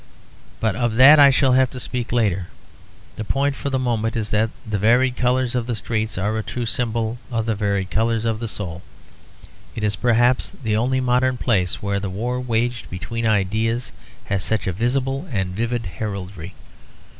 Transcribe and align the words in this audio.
But 0.59 0.75
of 0.75 0.95
that 0.95 1.19
I 1.19 1.29
shall 1.29 1.51
have 1.51 1.69
to 1.69 1.79
speak 1.79 2.11
later; 2.11 2.47
the 3.17 3.23
point 3.23 3.55
for 3.55 3.69
the 3.69 3.77
moment 3.77 4.17
is 4.17 4.31
that 4.31 4.49
the 4.67 4.79
varied 4.79 5.15
colours 5.15 5.53
of 5.53 5.67
the 5.67 5.75
streets 5.75 6.17
are 6.17 6.35
a 6.39 6.41
true 6.41 6.65
symbol 6.65 7.19
of 7.29 7.45
the 7.45 7.53
varied 7.53 7.91
colours 7.91 8.25
of 8.25 8.39
the 8.39 8.47
souls. 8.47 8.81
It 9.75 9.83
is 9.83 9.95
perhaps 9.95 10.55
the 10.63 10.75
only 10.75 11.01
modern 11.01 11.37
place 11.37 11.83
where 11.83 11.99
the 11.99 12.09
war 12.09 12.39
waged 12.41 12.89
between 12.89 13.27
ideas 13.27 13.91
has 14.25 14.43
such 14.43 14.65
a 14.65 14.73
visible 14.73 15.29
and 15.31 15.53
vivid 15.55 15.85
heraldry. 15.85 16.55